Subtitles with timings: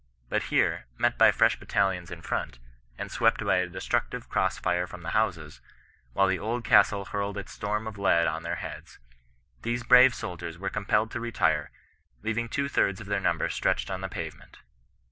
[0.29, 2.57] But here, met by fresh battalions in front,
[2.97, 5.61] and swept by a destructive cross fire &om the houses,
[6.13, 8.97] while the old castle hurled its storm of lead on their heads^
[9.61, 11.69] these brave soldiers were compelled to retire,
[12.23, 14.57] leaving two thirds of their number stretched on the pavement.